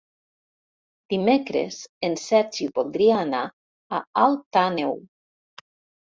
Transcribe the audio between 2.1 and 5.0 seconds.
Sergi voldria anar a Alt Àneu.